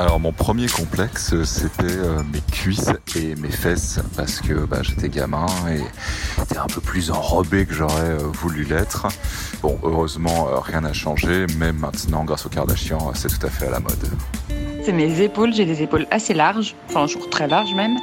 [0.00, 5.10] Alors mon premier complexe c'était euh, mes cuisses et mes fesses parce que bah, j'étais
[5.10, 5.82] gamin et
[6.38, 9.08] j'étais un peu plus enrobé que j'aurais euh, voulu l'être.
[9.60, 13.66] Bon heureusement euh, rien n'a changé, même maintenant grâce au Kardashian c'est tout à fait
[13.66, 14.08] à la mode.
[14.82, 17.98] C'est mes épaules, j'ai des épaules assez larges, enfin jour très larges même.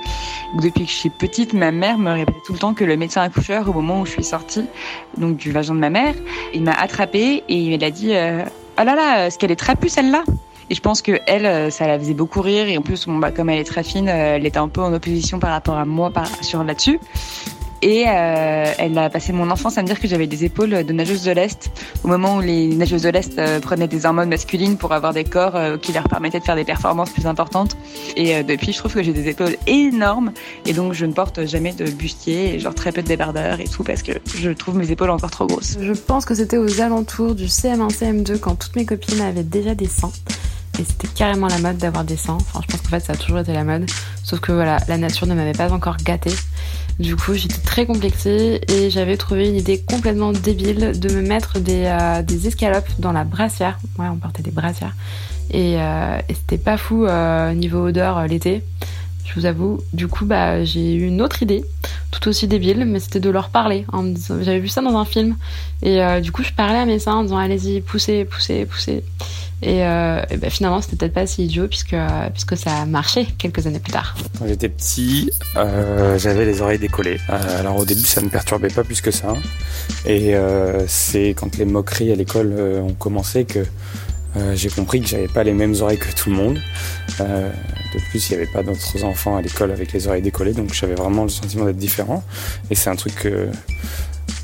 [0.62, 3.24] Depuis que je suis petite, ma mère me répétait tout le temps que le médecin
[3.24, 4.66] accoucheur, au moment où je suis sortie,
[5.18, 6.14] donc du vagin de ma mère,
[6.54, 8.44] il m'a attrapée et il m'a dit euh,
[8.80, 10.24] Oh là là, ce qu'elle est trapue celle-là?
[10.70, 12.68] Et je pense que elle, euh, ça la faisait beaucoup rire.
[12.68, 14.82] Et en plus, bon, bah, comme elle est très fine, euh, elle était un peu
[14.82, 17.00] en opposition par rapport à moi sur là-dessus.
[17.84, 20.94] Et euh, elle a passé mon enfance à me dire que j'avais des épaules de
[20.94, 21.70] nageuse de l'Est,
[22.04, 25.80] au moment où les nageuses de l'Est prenaient des hormones masculines pour avoir des corps
[25.80, 27.78] qui leur permettaient de faire des performances plus importantes.
[28.16, 30.32] Et depuis, je trouve que j'ai des épaules énormes,
[30.66, 33.84] et donc je ne porte jamais de bustier, genre très peu de débardeur et tout,
[33.84, 35.78] parce que je trouve mes épaules encore trop grosses.
[35.80, 39.76] Je pense que c'était aux alentours du CM1, CM2, quand toutes mes copines avaient déjà
[39.76, 40.12] des seins.
[40.80, 42.38] Et c'était carrément la mode d'avoir des seins.
[42.40, 43.90] Enfin, je pense qu'en fait, ça a toujours été la mode.
[44.24, 46.34] Sauf que voilà, la nature ne m'avait pas encore gâtée.
[47.00, 51.60] Du coup, j'étais très complexée et j'avais trouvé une idée complètement débile de me mettre
[51.60, 53.78] des, euh, escalopes dans la brassière.
[54.00, 54.96] Ouais, on portait des brassières.
[55.52, 58.64] Et, euh, c'était pas fou euh, niveau odeur l'été.
[59.28, 61.64] Je vous avoue, du coup, bah, j'ai eu une autre idée,
[62.12, 63.86] tout aussi débile, mais c'était de leur parler.
[64.42, 65.36] J'avais vu ça dans un film,
[65.84, 69.04] et euh, du coup, je parlais à mes seins en disant, allez-y, poussez, poussez, poussez.
[69.64, 71.96] Et, euh, et ben, finalement, c'était peut-être pas si idiot puisque,
[72.32, 74.16] puisque ça a marché quelques années plus tard.
[74.38, 77.20] Quand j'étais petit, euh, j'avais les oreilles décollées.
[77.30, 79.34] Euh, alors au début, ça ne me perturbait pas plus que ça.
[80.06, 80.36] Et
[80.88, 83.66] c'est quand les moqueries à l'école ont commencé que
[84.38, 86.62] euh, j'ai compris que j'avais pas les mêmes oreilles que tout le monde.
[87.20, 87.52] Euh,
[87.94, 90.74] de plus, il n'y avait pas d'autres enfants à l'école avec les oreilles décollées, donc
[90.74, 92.24] j'avais vraiment le sentiment d'être différent.
[92.70, 93.28] Et c'est un truc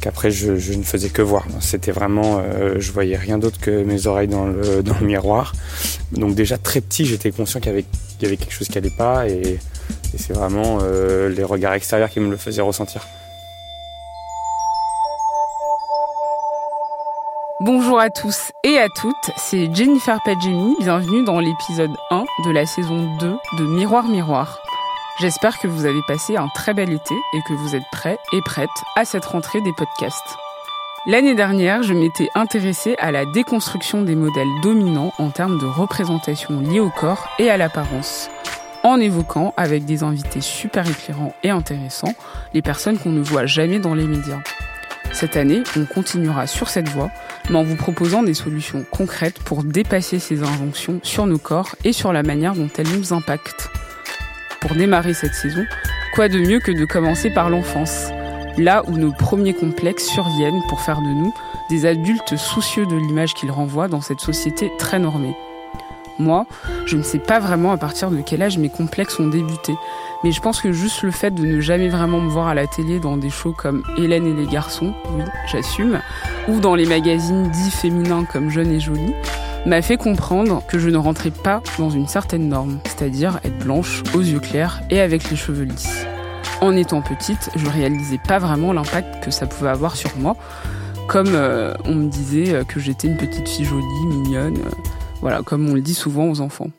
[0.04, 1.46] qu'après je, ne faisais que voir.
[1.62, 5.54] C'était vraiment, euh, je voyais rien d'autre que mes oreilles dans le, miroir.
[6.12, 9.60] Donc déjà très petit, j'étais conscient qu'il y avait, quelque chose qui allait pas, et,
[10.14, 13.06] et c'est vraiment euh, les regards extérieurs qui me le faisaient ressentir.
[17.66, 22.66] Bonjour à tous et à toutes, c'est Jennifer Padgemi, bienvenue dans l'épisode 1 de la
[22.66, 24.60] saison 2 de Miroir Miroir.
[25.22, 28.42] J'espère que vous avez passé un très bel été et que vous êtes prêts et
[28.42, 30.36] prêtes à cette rentrée des podcasts.
[31.06, 36.60] L'année dernière, je m'étais intéressée à la déconstruction des modèles dominants en termes de représentation
[36.60, 38.30] liée au corps et à l'apparence,
[38.84, 42.14] en évoquant, avec des invités super éclairants et intéressants,
[42.54, 44.42] les personnes qu'on ne voit jamais dans les médias.
[45.14, 47.12] Cette année, on continuera sur cette voie,
[47.50, 51.94] mais en vous proposant des solutions concrètes pour dépasser ces injonctions sur nos corps et
[51.94, 53.70] sur la manière dont elles nous impactent.
[54.60, 55.64] Pour démarrer cette saison,
[56.16, 58.10] quoi de mieux que de commencer par l'enfance,
[58.58, 61.34] là où nos premiers complexes surviennent pour faire de nous
[61.70, 65.36] des adultes soucieux de l'image qu'ils renvoient dans cette société très normée.
[66.18, 66.46] Moi,
[66.86, 69.74] je ne sais pas vraiment à partir de quel âge mes complexes ont débuté,
[70.24, 72.68] mais je pense que juste le fait de ne jamais vraiment me voir à la
[72.68, 76.00] télé dans des shows comme Hélène et les garçons, oui, j'assume,
[76.48, 79.14] ou dans les magazines dits féminins comme Jeune et Jolie,
[79.66, 84.04] m'a fait comprendre que je ne rentrais pas dans une certaine norme, c'est-à-dire être blanche,
[84.14, 86.06] aux yeux clairs et avec les cheveux lisses.
[86.62, 90.38] En étant petite, je réalisais pas vraiment l'impact que ça pouvait avoir sur moi,
[91.08, 95.70] comme euh, on me disait que j'étais une petite fille jolie, mignonne, euh, voilà, comme
[95.70, 96.70] on le dit souvent aux enfants.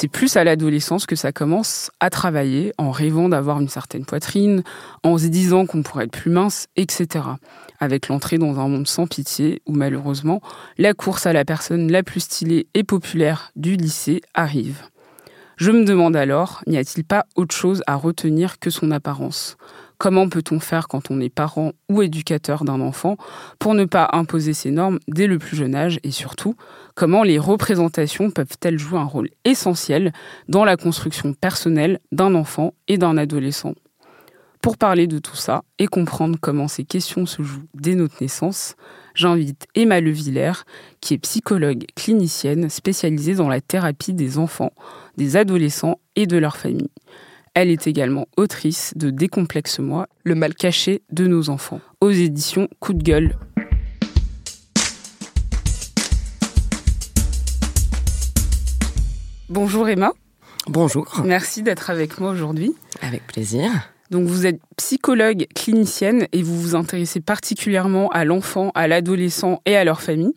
[0.00, 4.62] C'est plus à l'adolescence que ça commence à travailler, en rêvant d'avoir une certaine poitrine,
[5.02, 7.24] en se disant qu'on pourrait être plus mince, etc.
[7.80, 10.40] Avec l'entrée dans un monde sans pitié, où malheureusement,
[10.76, 14.84] la course à la personne la plus stylée et populaire du lycée arrive.
[15.58, 19.56] Je me demande alors, n'y a-t-il pas autre chose à retenir que son apparence?
[19.98, 23.16] Comment peut-on faire quand on est parent ou éducateur d'un enfant
[23.58, 26.54] pour ne pas imposer ces normes dès le plus jeune âge et surtout,
[26.94, 30.12] comment les représentations peuvent-elles jouer un rôle essentiel
[30.48, 33.74] dans la construction personnelle d'un enfant et d'un adolescent?
[34.60, 38.74] Pour parler de tout ça et comprendre comment ces questions se jouent dès notre naissance,
[39.14, 40.64] j'invite Emma Levillers,
[41.00, 44.72] qui est psychologue clinicienne spécialisée dans la thérapie des enfants,
[45.16, 46.90] des adolescents et de leurs familles.
[47.54, 52.94] Elle est également autrice de Décomplexe-moi, le mal caché de nos enfants, aux éditions Coup
[52.94, 53.36] de gueule.
[59.48, 60.12] Bonjour Emma.
[60.66, 61.22] Bonjour.
[61.24, 62.74] Merci d'être avec moi aujourd'hui.
[63.00, 63.70] Avec plaisir.
[64.10, 69.76] Donc vous êtes psychologue clinicienne et vous vous intéressez particulièrement à l'enfant, à l'adolescent et
[69.76, 70.32] à leur famille.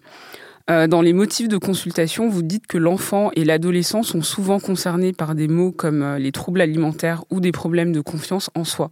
[0.70, 5.12] Euh, dans les motifs de consultation, vous dites que l'enfant et l'adolescent sont souvent concernés
[5.12, 8.92] par des mots comme euh, les troubles alimentaires ou des problèmes de confiance en soi.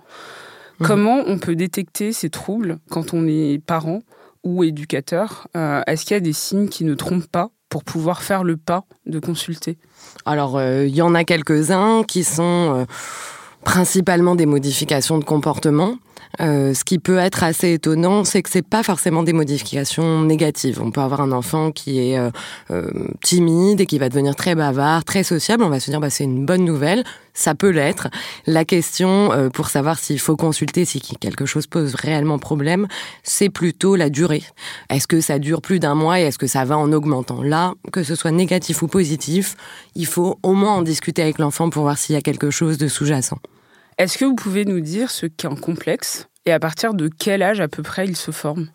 [0.80, 0.88] Mhm.
[0.88, 4.00] Comment on peut détecter ces troubles quand on est parent
[4.44, 5.48] ou éducateur?
[5.56, 8.58] Euh, Est-ce qu'il y a des signes qui ne trompent pas pour pouvoir faire le
[8.58, 9.78] pas de consulter?
[10.26, 12.88] Alors, il y en a quelques-uns qui sont
[13.64, 15.96] principalement des modifications de comportement.
[16.42, 20.80] Euh, ce qui peut être assez étonnant, c'est que c'est pas forcément des modifications négatives.
[20.82, 22.30] On peut avoir un enfant qui est euh,
[22.72, 22.90] euh,
[23.22, 25.64] timide et qui va devenir très bavard, très sociable.
[25.64, 27.04] On va se dire bah c'est une bonne nouvelle.
[27.34, 28.10] Ça peut l'être.
[28.48, 32.88] La question pour savoir s'il faut consulter, si quelque chose pose réellement problème,
[33.24, 34.44] c'est plutôt la durée.
[34.90, 37.42] Est-ce que ça dure plus d'un mois et est-ce que ça va en augmentant?
[37.42, 39.56] Là, que ce soit négatif ou positif,
[39.96, 42.78] il faut au moins en discuter avec l'enfant pour voir s'il y a quelque chose
[42.78, 43.40] de sous-jacent.
[44.00, 47.42] Est-ce que vous pouvez nous dire ce qu'est un complexe et à partir de quel
[47.44, 48.70] âge à peu près il se forme?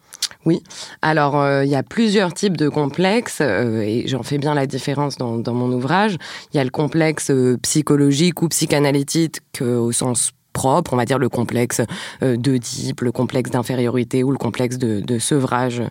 [0.44, 0.62] Oui,
[1.00, 4.66] alors euh, il y a plusieurs types de complexes euh, et j'en fais bien la
[4.66, 6.18] différence dans, mon ouvrage.
[6.52, 11.18] Il y a le complexe euh, psychologique ou psychanalytique au sens propre, on va dire
[11.18, 11.80] le complexe
[12.20, 15.82] d'Oedipe, le complexe d'infériorité ou le complexe de, de sevrage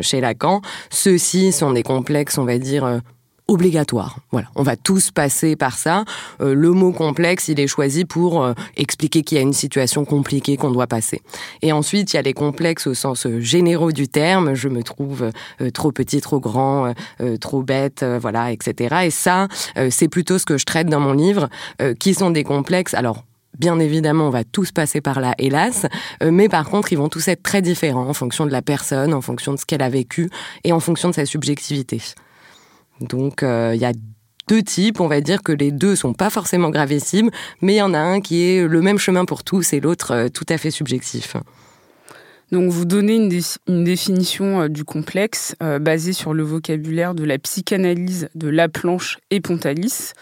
[0.00, 0.62] chez Lacan.
[0.88, 3.02] Ceux-ci sont des complexes, on va dire,
[3.50, 4.18] obligatoire.
[4.30, 6.04] Voilà, on va tous passer par ça.
[6.40, 10.04] Euh, le mot complexe, il est choisi pour euh, expliquer qu'il y a une situation
[10.04, 11.20] compliquée qu'on doit passer.
[11.60, 14.54] Et ensuite, il y a les complexes au sens euh, généraux du terme.
[14.54, 15.30] Je me trouve
[15.74, 16.94] trop petit, trop grand,
[17.40, 18.96] trop bête, voilà, etc.
[19.04, 19.48] Et ça,
[19.90, 21.48] c'est plutôt ce que je traite dans mon livre,
[21.98, 22.94] qui sont des complexes.
[22.94, 23.24] Alors,
[23.58, 25.84] Bien évidemment, on va tous passer par là, hélas,
[26.24, 29.20] mais par contre, ils vont tous être très différents en fonction de la personne, en
[29.20, 30.30] fonction de ce qu'elle a vécu
[30.64, 32.00] et en fonction de sa subjectivité.
[33.00, 33.92] Donc euh, il y a
[34.48, 37.30] deux types, on va dire que les deux sont pas forcément gravissimes,
[37.60, 40.12] mais il y en a un qui est le même chemin pour tous et l'autre
[40.12, 41.36] euh, tout à fait subjectif.
[42.50, 47.38] Donc vous donnez une, définition euh, du complexe euh, basée sur le vocabulaire de la
[47.38, 50.14] psychanalyse de Laplanche et Pontalis.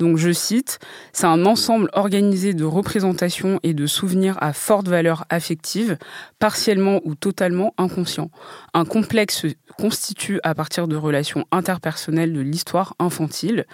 [0.00, 0.80] Donc je cite,
[1.12, 5.96] c'est un ensemble organisé de représentations et de souvenirs à forte valeur affective,
[6.40, 8.30] partiellement ou totalement inconscient.
[8.74, 9.46] Un complexe se
[9.78, 13.64] constitue à partir de relations interpersonnelles de l'histoire infantile.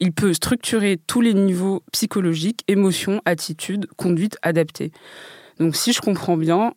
[0.00, 4.90] Il peut structurer tous les niveaux psychologiques, émotions, attitudes, conduites adaptées.
[5.58, 6.72] Donc si je comprends bien,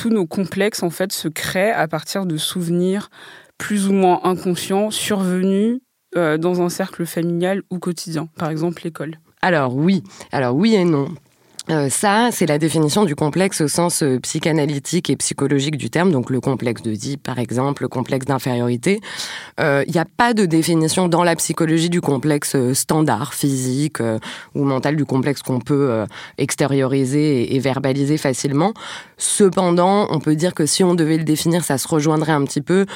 [0.00, 3.10] tous nos complexes en fait se créent à partir de souvenirs
[3.58, 5.80] plus ou moins inconscients survenus
[6.16, 9.18] euh, dans un cercle familial ou quotidien, par exemple l'école.
[9.42, 10.02] Alors oui,
[10.32, 11.08] alors oui et non.
[11.70, 16.10] Euh, ça, c'est la définition du complexe au sens euh, psychanalytique et psychologique du terme,
[16.10, 19.00] donc le complexe de dit, par exemple, le complexe d'infériorité.
[19.58, 23.98] Il n'y a pas de définition dans la psychologie du complexe standard, physique
[24.54, 26.06] ou mental, du complexe qu'on peut
[26.38, 28.72] extérioriser et, verbaliser facilement.
[29.18, 32.62] Cependant, on peut dire que si on devait le définir, ça se rejoindrait un petit
[32.62, 32.86] peu.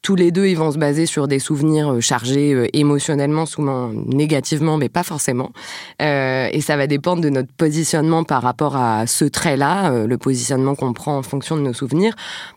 [0.00, 3.46] Euh, tous les deux, ils vont se baser sur des souvenirs euh, chargés euh, émotionnellement,
[3.46, 5.50] souvent négativement, mais pas forcément.
[6.00, 10.92] et ça va dépendre de notre positionnement par rapport à ce trait-là, le positionnement qu'on
[10.92, 12.14] prend en fonction de nos souvenirs.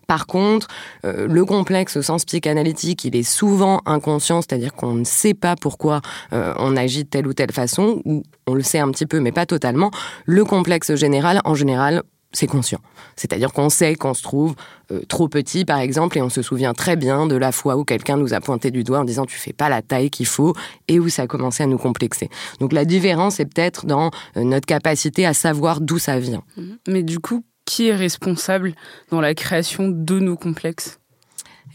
[0.08, 0.68] Par contre,
[1.04, 6.02] le complexe au sens psychanalytique, il est souvent inconscient, c'est-à-dire qu'on ne sait pas pourquoi
[6.32, 9.32] on agit de telle ou telle façon, ou on le sait un petit peu, mais
[9.32, 9.92] pas totalement.
[10.26, 12.04] Le complexe général, en général,
[12.34, 12.80] c'est conscient.
[13.16, 14.56] C'est-à-dire qu'on sait qu'on se trouve
[14.92, 17.84] euh, trop petit, par exemple, et on se souvient très bien de la fois où
[17.84, 20.54] quelqu'un nous a pointé du doigt en disant tu fais pas la taille qu'il faut,
[20.88, 22.30] et où ça a commencé à nous complexer.
[22.60, 26.44] Donc la différence est peut-être dans euh, notre capacité à savoir d'où ça vient.
[26.88, 28.74] Mais du coup, qui est responsable
[29.10, 31.00] dans la création de nos complexes?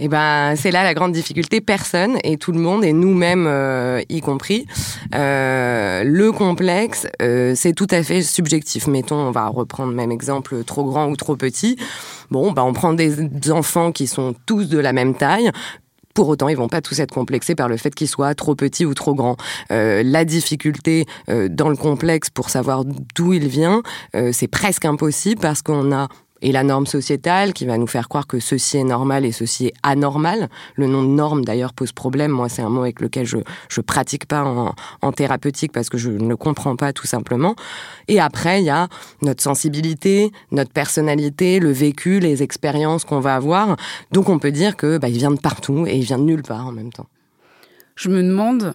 [0.00, 1.60] Eh ben, c'est là la grande difficulté.
[1.60, 4.66] Personne et tout le monde, et nous-mêmes euh, y compris,
[5.14, 8.86] euh, le complexe, euh, c'est tout à fait subjectif.
[8.86, 11.76] Mettons, on va reprendre même exemple, trop grand ou trop petit.
[12.30, 15.50] Bon, bah, on prend des enfants qui sont tous de la même taille.
[16.14, 18.84] Pour autant, ils vont pas tous être complexés par le fait qu'ils soient trop petits
[18.84, 19.36] ou trop grands.
[19.70, 23.82] la difficulté dans le complexe pour savoir d'où il vient,
[24.32, 26.08] c'est presque impossible parce qu'on a
[26.42, 29.66] et la norme sociétale qui va nous faire croire que ceci est normal et ceci
[29.66, 30.48] est anormal.
[30.76, 32.30] Le nom de norme d'ailleurs pose problème.
[32.30, 34.44] Moi, c'est un mot avec lequel je je pratique pas
[35.02, 37.54] en, thérapeutique parce que je ne le comprends pas tout simplement.
[38.08, 38.88] Et après, il y a
[39.22, 43.76] notre sensibilité, notre personnalité, le vécu, les expériences qu'on va avoir.
[44.12, 46.42] Donc, on peut dire que bah, il vient de partout et il vient de nulle
[46.42, 47.06] part en même temps.
[47.96, 48.74] Je me demande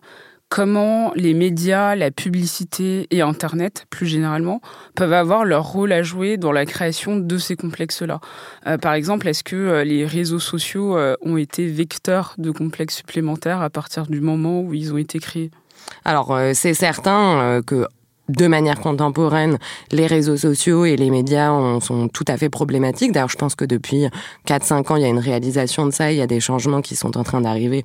[0.53, 4.62] comment les médias, la publicité et Internet, plus généralement,
[4.93, 8.19] peuvent avoir leur rôle à jouer dans la création de ces complexes-là.
[8.67, 12.98] Euh, par exemple, est-ce que euh, les réseaux sociaux euh, ont été vecteurs de complexes
[12.98, 15.50] supplémentaires à partir du moment où ils ont été créés?
[16.05, 17.88] Alors, c'est certain que
[18.29, 19.57] de manière contemporaine,
[19.91, 21.50] les réseaux sociaux et les médias
[21.81, 23.12] sont tout à fait problématiques.
[23.12, 24.05] D'ailleurs, je pense que depuis
[24.48, 26.95] 4-5 ans, il y a une réalisation de ça, il y a des changements qui
[26.95, 27.83] sont en train d'arriver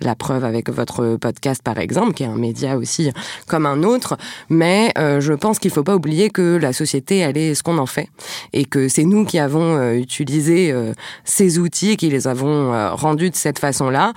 [0.00, 3.10] la preuve avec votre podcast par exemple, qui est un média aussi
[3.46, 4.16] comme un autre.
[4.48, 7.62] Mais euh, je pense qu'il ne faut pas oublier que la société, elle est ce
[7.62, 8.08] qu'on en fait,
[8.52, 10.92] et que c'est nous qui avons euh, utilisé euh,
[11.24, 14.12] ces outils, qui les avons rendus de cette façon-là.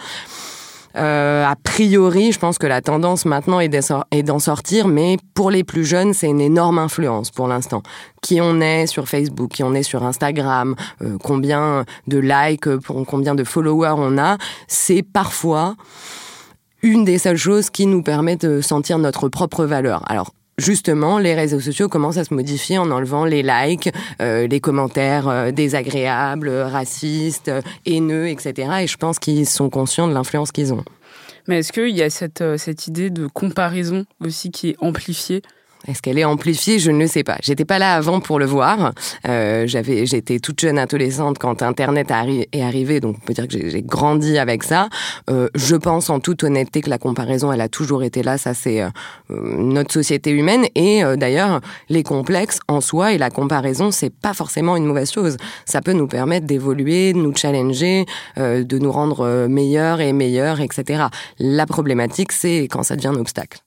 [0.96, 5.64] Euh, a priori, je pense que la tendance maintenant est d'en sortir, mais pour les
[5.64, 7.82] plus jeunes, c'est une énorme influence pour l'instant.
[8.22, 12.68] Qui on est sur Facebook, qui on est sur Instagram, euh, combien de likes,
[13.08, 15.76] combien de followers on a, c'est parfois
[16.84, 20.04] une des seules choses qui nous permet de sentir notre propre valeur.
[20.10, 23.90] Alors, justement, les réseaux sociaux commencent à se modifier en enlevant les likes,
[24.22, 27.52] euh, les commentaires euh, désagréables, racistes,
[27.86, 28.70] haineux, etc.
[28.82, 30.84] Et je pense qu'ils sont conscients de l'influence qu'ils ont.
[31.48, 35.42] Mais est-ce qu'il y a cette, euh, cette idée de comparaison aussi qui est amplifiée
[35.88, 36.80] est-ce qu'elle est amplifiée?
[36.80, 37.38] Je ne sais pas.
[37.42, 38.94] J'étais pas là avant pour le voir.
[39.28, 42.12] Euh, j'avais, j'étais toute jeune adolescente quand Internet
[42.52, 44.90] est arrivé, donc on peut dire que j'ai grandi avec ça.
[45.30, 48.38] Euh, je pense en toute honnêteté que la comparaison, elle a toujours été là.
[48.38, 48.90] Ça, c'est euh,
[49.30, 50.66] notre société humaine.
[50.76, 55.12] Et euh, d'ailleurs, les complexes en soi et la comparaison, c'est pas forcément une mauvaise
[55.12, 55.38] chose.
[55.66, 58.06] Ça peut nous permettre d'évoluer, de nous challenger,
[58.38, 61.06] euh, de nous rendre meilleurs et meilleurs, etc.
[61.40, 63.60] La problématique, c'est quand ça devient un obstacle.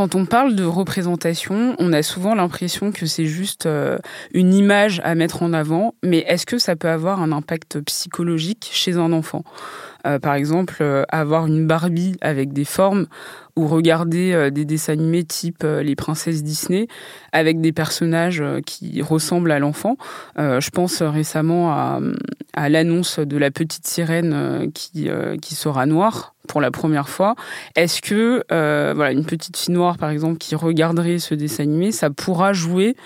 [0.00, 3.98] Quand on parle de représentation, on a souvent l'impression que c'est juste euh,
[4.32, 8.70] une image à mettre en avant, mais est-ce que ça peut avoir un impact psychologique
[8.72, 9.44] chez un enfant?
[10.06, 13.06] Euh, par exemple, euh, avoir une Barbie avec des formes
[13.56, 16.86] ou regarder euh, des dessins animés type les princesses Disney
[17.32, 19.96] avec des personnages qui ressemblent à l'enfant.
[20.36, 22.00] je pense récemment à,
[22.54, 25.08] à l'annonce de la petite sirène qui,
[25.40, 27.34] qui sera noire pour la première fois.
[27.76, 32.10] Est-ce que voilà une petite fille noire par exemple qui regarderait ce dessin animé, ça
[32.10, 32.96] pourra jouer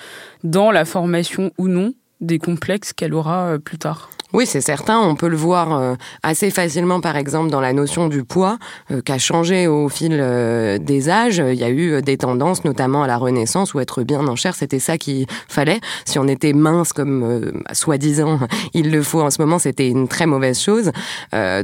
[0.43, 4.11] dans la formation ou non des complexes qu'elle aura plus tard?
[4.35, 4.99] Oui, c'est certain.
[4.99, 8.59] On peut le voir euh, assez facilement, par exemple, dans la notion du poids,
[8.91, 11.39] euh, qui a changé au fil euh, des âges.
[11.39, 14.57] Il y a eu des tendances, notamment à la Renaissance, où être bien en chair,
[14.57, 15.81] c'était ça qu'il fallait.
[16.05, 18.41] Si on était mince, comme soi-disant
[18.75, 20.91] il le faut en ce moment, c'était une très mauvaise chose.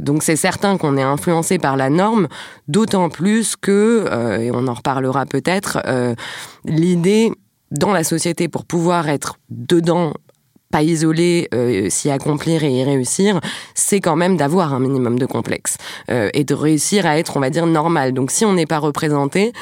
[0.01, 2.29] donc c'est certain qu'on est influencé par la norme,
[2.69, 4.05] d'autant plus que,
[4.39, 5.79] et on en reparlera peut-être,
[6.65, 7.33] l'idée
[7.71, 10.13] dans la société pour pouvoir être dedans
[10.71, 13.39] pas isolé, euh, s'y accomplir et y réussir,
[13.75, 15.77] c'est quand même d'avoir un minimum de complexe
[16.09, 18.13] euh, et de réussir à être, on va dire, normal.
[18.13, 19.53] Donc si on n'est pas représenté,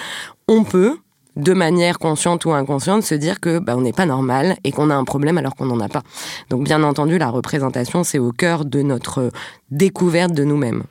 [0.47, 0.97] on peut,
[1.35, 4.89] de manière consciente ou inconsciente, se dire que bah, on n'est pas normal et qu'on
[4.89, 6.03] a un problème alors qu'on n'en a pas.
[6.49, 9.31] Donc bien entendu, la représentation, c'est au cœur de notre
[9.71, 10.83] découverte de nous-mêmes.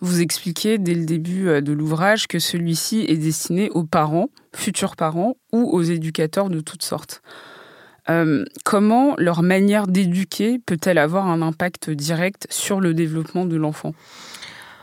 [0.00, 4.94] Vous expliquez dès le début euh, de l'ouvrage que celui-ci est destiné aux parents, futurs
[4.94, 7.20] parents ou aux éducateurs de toutes sortes.
[8.10, 13.92] Euh, comment leur manière d'éduquer peut-elle avoir un impact direct sur le développement de l'enfant?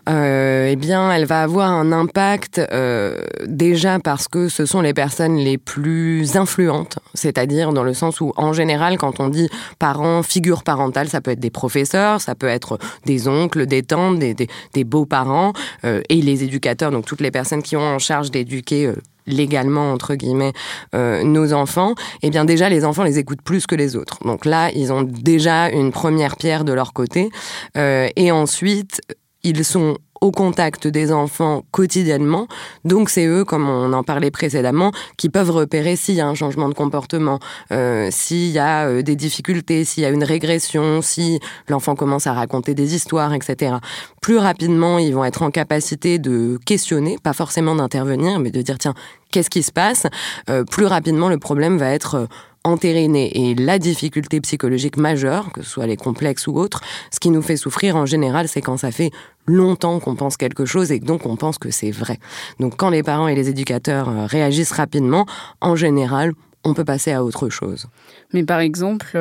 [0.07, 3.17] Euh, eh bien, elle va avoir un impact euh,
[3.47, 8.31] déjà parce que ce sont les personnes les plus influentes, c'est-à-dire dans le sens où,
[8.37, 12.45] en général, quand on dit parents, figure parentale, ça peut être des professeurs, ça peut
[12.47, 12.77] être
[13.07, 15.53] des oncles, des tantes, des, beaux-parents,
[15.83, 18.93] et les éducateurs, donc toutes les personnes qui ont en charge d'éduquer
[19.27, 20.53] légalement entre guillemets
[20.93, 24.19] euh, nos enfants, eh bien déjà les enfants les écoutent plus que les autres.
[24.23, 27.29] Donc là, ils ont déjà une première pierre de leur côté.
[27.77, 29.01] Euh, et ensuite,
[29.43, 32.47] ils sont au contact des enfants quotidiennement.
[32.83, 36.35] Donc c'est eux, comme on en parlait précédemment, qui peuvent repérer s'il y a un
[36.35, 37.39] changement de comportement,
[37.71, 42.27] euh, s'il y a euh, des difficultés, s'il y a une régression, si l'enfant commence
[42.27, 43.75] à raconter des histoires, etc.
[44.21, 48.77] Plus rapidement, ils vont être en capacité de questionner, pas forcément d'intervenir, mais de dire
[48.77, 48.93] tiens,
[49.31, 50.07] qu'est-ce qui se passe?
[50.49, 52.25] Euh, Plus rapidement, le problème va être euh,
[52.63, 53.49] entériné.
[53.49, 57.41] Et la difficulté psychologique majeure, que ce soit les complexes ou autres, ce qui nous
[57.41, 59.11] fait souffrir en général, c'est quand ça fait
[59.45, 62.17] longtemps qu'on pense quelque chose et donc on pense que c'est vrai.
[62.59, 65.25] Donc quand les parents et les éducateurs euh, réagissent rapidement,
[65.61, 67.85] en général, on peut passer à autre chose.
[68.33, 69.15] Mais par exemple,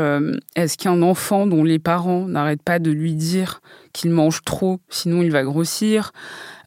[0.57, 3.61] est-ce qu'un enfant dont les parents n'arrêtent pas de lui dire
[3.93, 6.13] qu'il mange trop, sinon il va grossir,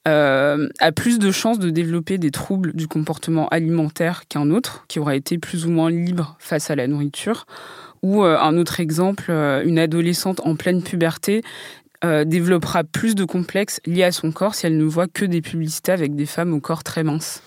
[0.08, 5.00] euh, a plus de chances de développer des troubles du comportement alimentaire qu'un autre, qui
[5.00, 7.46] aura été plus ou moins libre face à la nourriture
[8.04, 11.44] Ou un autre exemple, une adolescente en pleine puberté
[12.04, 15.92] développera plus de complexes liés à son corps si elle ne voit que des publicités
[15.92, 17.42] avec des femmes au corps très mince.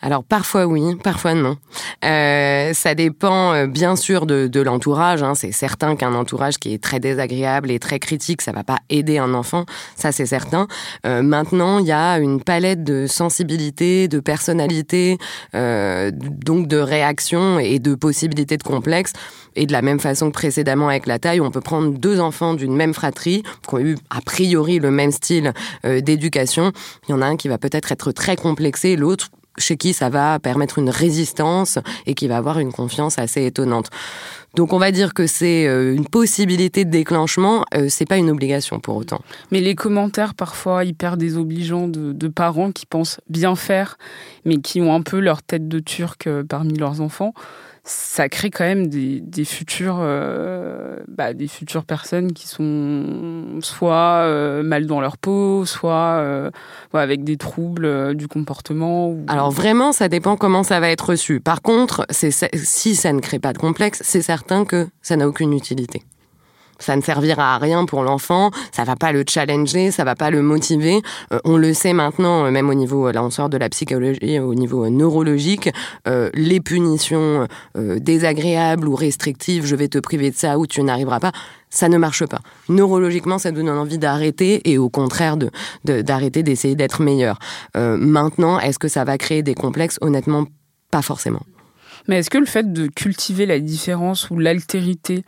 [0.00, 1.56] Alors parfois oui, parfois non.
[2.04, 5.22] Euh, ça dépend euh, bien sûr de, de l'entourage.
[5.22, 5.34] Hein.
[5.34, 9.18] C'est certain qu'un entourage qui est très désagréable et très critique, ça va pas aider
[9.18, 9.64] un enfant.
[9.96, 10.66] Ça c'est certain.
[11.06, 15.18] Euh, maintenant, il y a une palette de sensibilité, de personnalité,
[15.54, 19.12] euh, donc de réaction et de possibilités de complexes.
[19.56, 22.54] Et de la même façon que précédemment avec la taille, on peut prendre deux enfants
[22.54, 25.52] d'une même fratrie qui ont eu a priori le même style
[25.84, 26.72] euh, d'éducation.
[27.08, 30.08] Il y en a un qui va peut-être être très complexé, l'autre chez qui ça
[30.08, 33.90] va permettre une résistance et qui va avoir une confiance assez étonnante.
[34.54, 38.30] Donc on va dire que c'est euh, une possibilité de déclenchement, euh, c'est pas une
[38.30, 39.20] obligation pour autant.
[39.50, 43.98] Mais les commentaires parfois hyper désobligeants de, de parents qui pensent bien faire,
[44.44, 47.34] mais qui ont un peu leur tête de turc euh, parmi leurs enfants,
[47.84, 54.62] ça crée quand même des, futures, euh, bah, des futures personnes qui sont soit euh,
[54.62, 56.50] mal dans leur peau, soit euh,
[56.94, 59.14] avec des troubles du comportement.
[59.28, 61.40] Alors vraiment, ça dépend comment ça va être reçu.
[61.40, 65.52] Par contre, si ça ne crée pas de complexe, c'est certain que ça n'a aucune
[65.52, 66.02] utilité.
[66.78, 70.30] Ça ne servira à rien pour l'enfant, ça va pas le challenger, ça va pas
[70.30, 71.00] le motiver.
[71.32, 74.38] Euh, on le sait maintenant, euh, même au niveau, là on sort de la psychologie,
[74.40, 75.70] au niveau euh, neurologique,
[76.08, 80.82] euh, les punitions euh, désagréables ou restrictives, je vais te priver de ça ou tu
[80.82, 81.32] n'arriveras pas,
[81.70, 82.40] ça ne marche pas.
[82.68, 85.36] Neurologiquement, ça donne envie d'arrêter et au contraire
[85.84, 87.38] d'arrêter d'essayer d'être meilleur.
[87.76, 89.98] Euh, maintenant, est-ce que ça va créer des complexes?
[90.00, 90.46] Honnêtement,
[90.90, 91.42] pas forcément.
[92.06, 95.24] Mais est-ce que le fait de cultiver la différence ou l'altérité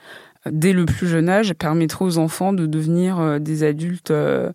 [0.51, 4.51] dès le plus jeune âge permettrait aux enfants de devenir euh, des adultes euh,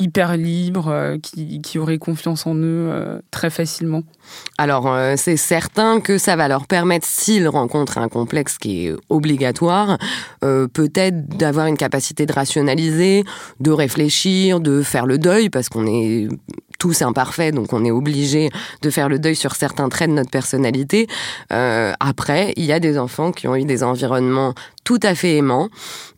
[0.00, 4.02] hyper libres, euh, qui, qui, auraient confiance en eux très facilement
[4.58, 9.98] Alors, c'est certain que ça va leur permettre, s'ils rencontrent un complexe qui est obligatoire,
[10.40, 13.22] peut-être d'avoir une capacité de rationaliser,
[13.60, 16.26] de réfléchir, de faire le deuil, parce qu'on est
[16.80, 18.50] tous imparfaits, donc on est obligé
[18.82, 21.06] de faire le deuil sur certains traits de notre personnalité.
[21.50, 24.54] Après, il y a des enfants qui ont eu des environnements
[24.84, 25.68] tout à fait aimants,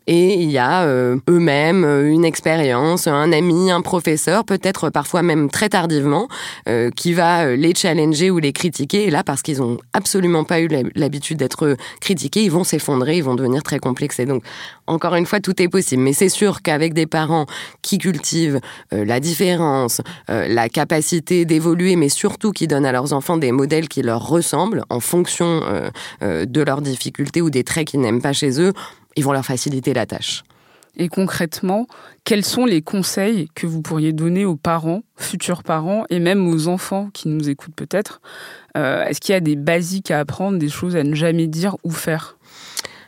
[0.07, 5.49] et il y a euh, eux-mêmes une expérience, un ami, un professeur, peut-être parfois même
[5.49, 6.27] très tardivement,
[6.69, 9.05] euh, qui va les challenger ou les critiquer.
[9.05, 13.23] Et là, parce qu'ils n'ont absolument pas eu l'habitude d'être critiqués, ils vont s'effondrer, ils
[13.23, 14.25] vont devenir très complexés.
[14.25, 14.43] Donc,
[14.87, 16.01] encore une fois, tout est possible.
[16.01, 17.45] Mais c'est sûr qu'avec des parents
[17.81, 18.59] qui cultivent
[18.93, 23.51] euh, la différence, euh, la capacité d'évoluer, mais surtout qui donnent à leurs enfants des
[23.51, 25.61] modèles qui leur ressemblent en fonction
[26.23, 28.73] euh, de leurs difficultés ou des traits qu'ils n'aiment pas chez eux,
[29.15, 30.43] ils vont leur faciliter la tâche.
[30.99, 31.85] Et concrètement,
[32.23, 36.67] quels sont les conseils que vous pourriez donner aux parents, futurs parents, et même aux
[36.69, 38.19] enfants qui nous écoutent peut-être?
[38.73, 41.91] Est-ce qu'il y a des basiques à apprendre, des choses à ne jamais dire ou
[41.91, 42.37] faire?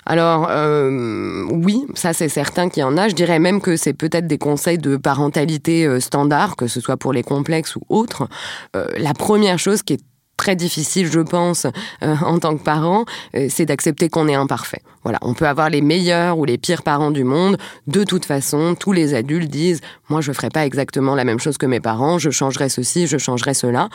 [0.10, 3.10] Alors euh, oui, ça c'est certain qu'il y en a.
[3.10, 6.98] Je dirais même que c'est peut-être des conseils de parentalité euh, standard, que ce soit
[6.98, 8.28] pour les complexes ou autres.
[8.76, 10.04] Euh, la première chose qui est
[10.40, 11.68] très difficile, je pense,
[12.02, 13.04] euh, en tant que parent,
[13.36, 14.82] euh, c'est d'accepter qu'on est imparfait.
[15.04, 17.58] Voilà, on peut avoir les meilleurs ou les pires parents du monde.
[17.88, 21.58] De toute façon, tous les adultes disent moi, je ferai pas exactement la même chose
[21.58, 22.18] que mes parents.
[22.20, 23.90] Je changerai ceci, je changerai cela.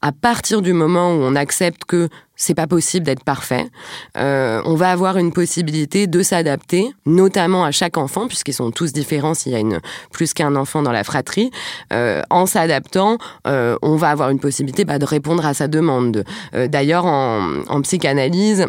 [0.00, 2.08] À partir du moment où on accepte que
[2.42, 3.68] c'est pas possible d'être parfait.
[4.16, 8.92] Euh, on va avoir une possibilité de s'adapter, notamment à chaque enfant, puisqu'ils sont tous
[8.92, 9.78] différents s'il y a une,
[10.10, 11.52] plus qu'un enfant dans la fratrie.
[11.92, 16.24] Euh, en s'adaptant, euh, on va avoir une possibilité bah, de répondre à sa demande.
[16.52, 18.66] D'ailleurs, en, psychanalyse,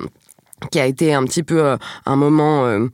[0.71, 2.87] qui a été un petit peu un moment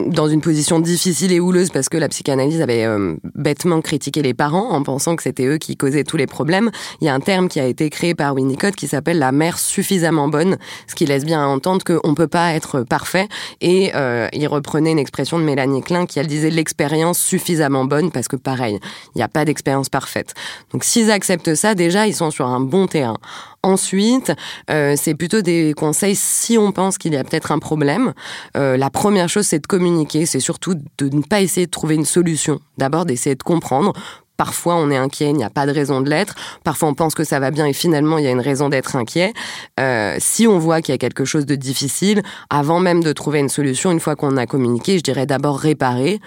[0.00, 4.34] dans une position difficile et houleuse parce que la psychanalyse avait euh, bêtement critiqué les
[4.34, 6.70] parents en pensant que c'était eux qui causaient tous les problèmes.
[7.00, 9.58] Il y a un terme qui a été créé par Winnicott qui s'appelle la mère
[9.58, 13.28] suffisamment bonne, ce qui laisse bien entendre qu'on peut pas être parfait.
[13.60, 18.10] Et euh, il reprenait une expression de Mélanie Klein qui elle disait l'expérience suffisamment bonne
[18.10, 18.78] parce que pareil,
[19.14, 20.34] il n'y a pas d'expérience parfaite.
[20.72, 23.18] Donc s'ils acceptent ça, déjà ils sont sur un bon terrain.
[23.64, 24.32] Ensuite,
[24.70, 28.12] euh, c'est plutôt des conseils si on pense qu'il y a peut-être un problème.
[28.56, 31.94] Euh, la première chose, c'est de communiquer, c'est surtout de ne pas essayer de trouver
[31.94, 32.58] une solution.
[32.76, 33.92] D'abord, d'essayer de comprendre.
[34.36, 36.34] Parfois, on est inquiet, il n'y a pas de raison de l'être.
[36.64, 38.96] Parfois, on pense que ça va bien et finalement, il y a une raison d'être
[38.96, 39.32] inquiet.
[39.78, 43.38] Euh, si on voit qu'il y a quelque chose de difficile, avant même de trouver
[43.38, 46.18] une solution, une fois qu'on a communiqué, je dirais d'abord réparer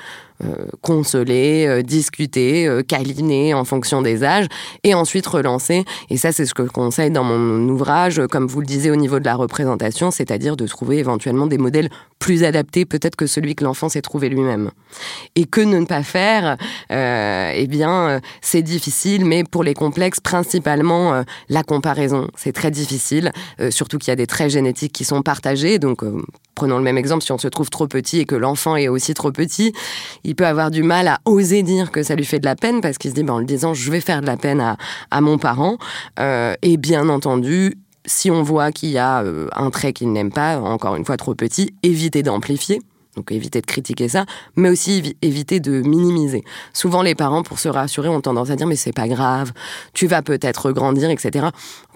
[0.81, 4.47] consoler, discuter, câliner en fonction des âges,
[4.83, 5.85] et ensuite relancer.
[6.09, 8.95] Et ça, c'est ce que je conseille dans mon ouvrage, comme vous le disiez au
[8.95, 13.55] niveau de la représentation, c'est-à-dire de trouver éventuellement des modèles plus adaptés peut-être que celui
[13.55, 14.71] que l'enfant s'est trouvé lui-même.
[15.35, 16.57] Et que ne pas faire
[16.89, 22.29] Eh bien, c'est difficile, mais pour les complexes, principalement la comparaison.
[22.35, 23.31] C'est très difficile,
[23.69, 25.79] surtout qu'il y a des traits génétiques qui sont partagés.
[25.79, 26.03] Donc,
[26.55, 29.13] prenons le même exemple, si on se trouve trop petit et que l'enfant est aussi
[29.13, 29.73] trop petit,
[30.25, 32.81] il peut avoir du mal à oser dire que ça lui fait de la peine
[32.81, 34.59] parce qu'il se dit, ben, en le disant, je vais faire de la peine
[35.11, 35.77] à, mon parent.
[36.19, 40.31] Euh, et bien entendu, si on voit qu'il y a euh, un trait qu'il n'aime
[40.31, 42.81] pas, encore une fois trop petit, éviter d'amplifier.
[43.15, 44.25] Donc éviter de critiquer ça,
[44.55, 46.43] mais aussi éviter de minimiser.
[46.73, 49.53] Souvent les parents, pour se rassurer, ont tendance à dire mais c'est pas grave,
[49.93, 51.47] tu vas peut-être grandir, etc.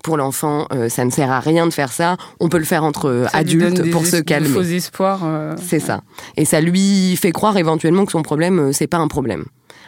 [0.04, 2.18] Pour l'enfant, euh, ça ne sert à rien de faire ça.
[2.40, 4.50] On peut le faire entre adultes pour se calmer.
[4.50, 5.22] Faux espoirs.
[5.24, 6.02] Euh, c'est ça.
[6.38, 9.46] Et ça lui fait croire éventuellement que son problème, euh, c'est pas un problème.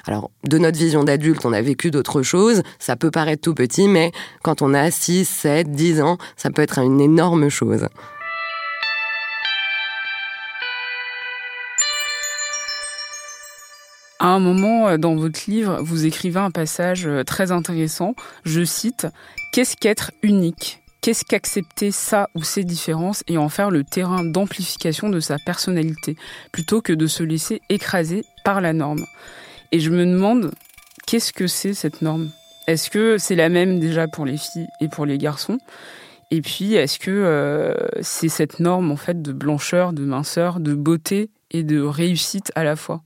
[0.08, 2.64] Alors, de notre vision d'adulte, on a vécu d'autres choses.
[2.80, 4.12] Ça peut paraître tout petit, mais
[4.44, 7.88] quand on a 6, 7, 10 ans, ça peut être une énorme chose.
[14.22, 18.14] À un moment euh, dans votre livre, vous écrivez un passage euh, très intéressant.
[18.46, 19.08] Je cite
[19.52, 20.80] Qu'est-ce qu'être unique?
[21.02, 26.18] Qu'est-ce qu'accepter ça ou ces différences et en faire le terrain d'amplification de sa personnalité,
[26.52, 29.04] plutôt que de se laisser écraser par la norme.
[29.72, 30.52] Et je me demande,
[31.08, 32.30] qu'est-ce que c'est cette norme?
[32.68, 35.58] Est-ce que c'est la même déjà pour les filles et pour les garçons?
[36.30, 40.76] Et puis, est-ce que euh, c'est cette norme en fait de blancheur, de minceur, de
[40.76, 43.02] beauté et de réussite à la fois?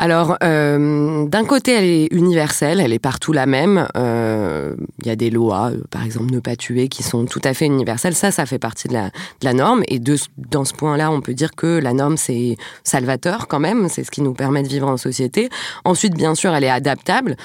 [0.00, 3.86] Alors, euh, d'un côté, elle est universelle, elle est partout la même.
[3.98, 7.42] Euh, il y a des lois, euh, par exemple, ne pas tuer, qui sont tout
[7.44, 8.14] à fait universelles.
[8.14, 9.82] Ça, ça fait partie de la, de la norme.
[9.88, 13.90] Et de, dans ce point-là, on peut dire que la norme, c'est salvateur quand même.
[13.90, 15.50] C'est ce qui nous permet de vivre en société.
[15.84, 17.36] Ensuite, bien sûr, elle est adaptable.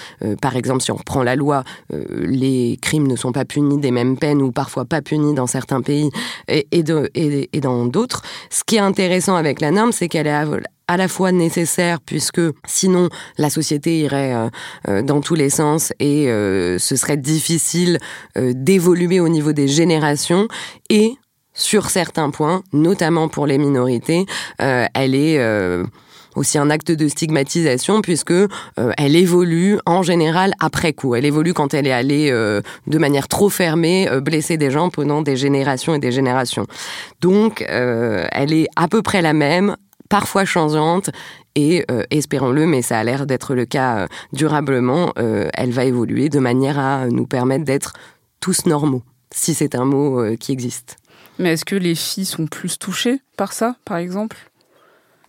[0.42, 4.18] par exemple, si on reprend la loi, les crimes ne sont pas punis des mêmes
[4.18, 6.10] peines ou parfois pas punis dans certains pays
[6.48, 8.22] et, et, et, et dans d'autres.
[8.50, 10.32] Ce qui est intéressant avec la norme, c'est qu'elle est
[10.88, 14.50] à la fois nécessaire puisque sinon la société irait euh,
[14.88, 18.00] euh, dans tous les sens et euh, ce serait difficile
[18.36, 20.48] d'évoluer au niveau des générations
[20.90, 21.16] et
[21.54, 24.26] sur certains points, notamment pour les minorités,
[24.58, 25.40] elle est
[26.36, 28.34] aussi un acte de stigmatisation puisque
[28.98, 31.16] elle évolue en général après coup.
[31.16, 35.38] Elle évolue quand elle est allée de manière trop fermée blesser des gens pendant des
[35.38, 36.68] générations et des générations.
[37.22, 39.78] Donc elle est à peu près la même
[40.10, 41.10] parfois changeante
[41.56, 45.86] et euh, espérons-le, mais ça a l'air d'être le cas euh, durablement, euh, elle va
[45.86, 47.94] évoluer de manière à nous permettre d'être
[48.40, 50.98] tous normaux, si c'est un mot qui existe.
[51.40, 54.38] Mais est-ce que les filles sont plus touchées par ça, par exemple?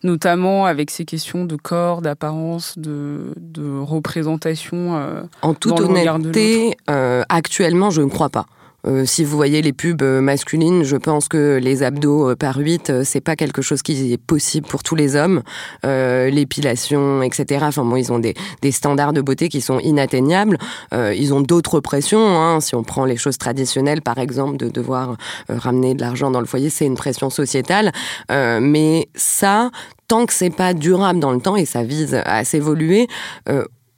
[0.03, 5.27] Notamment avec ces questions de corps, d'apparence, de, de représentation.
[5.43, 8.47] en toute honnêteté, actuellement, je ne crois pas.
[8.87, 12.57] Euh, si vous voyez les pubs euh, masculines, je pense que les abdos euh, par
[12.57, 15.43] 8, c'est pas quelque chose qui est possible pour tous les hommes.
[15.85, 17.65] L'épilation, etc.
[17.69, 18.35] Enfin bon, ils ont des,
[18.71, 20.59] standards de beauté qui sont inatteignables.
[20.93, 22.39] ils ont d'autres pressions.
[22.39, 22.61] Hein.
[22.61, 25.17] Si on prend les choses traditionnelles, par exemple, de devoir
[25.49, 27.93] ramener de l'argent dans le foyer, c'est une pression sociétale.
[28.29, 29.71] mais ça,
[30.09, 33.09] tant que c'est pas durable dans le temps et ça vise à s'évoluer,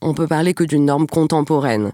[0.01, 1.93] on peut parler que d'une norme contemporaine.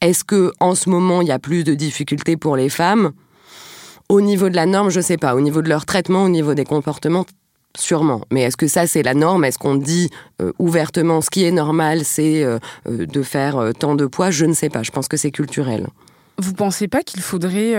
[0.00, 3.12] Est-ce que en ce moment il y a plus de difficultés pour les femmes?
[4.08, 5.34] Au niveau de la norme, je sais pas.
[5.34, 7.26] Au niveau de leur traitement, au niveau des comportements,
[7.76, 8.20] sûrement.
[8.30, 9.44] Mais est-ce que ça c'est la norme?
[9.44, 13.94] Est-ce qu'on dit euh, ouvertement ce qui est normal, c'est euh, euh, de faire tant
[13.94, 14.30] de poids?
[14.30, 14.82] Je ne sais pas.
[14.82, 15.88] Je pense que c'est culturel.
[16.38, 17.74] Vous pensez pas qu'il faudrait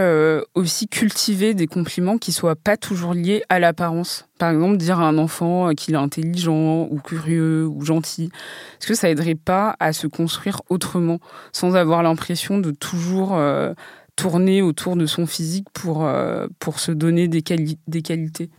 [0.55, 4.25] aussi cultiver des compliments qui soient pas toujours liés à l'apparence?
[4.39, 8.31] Par exemple, dire à un enfant qu'il est intelligent ou curieux ou gentil.
[8.79, 11.19] Est-ce que ça aiderait pas à se construire autrement,
[11.51, 13.39] sans avoir l'impression de toujours
[14.15, 16.09] tourner autour de son physique pour,
[16.59, 17.43] pour se donner des,
[17.87, 18.49] des qualités?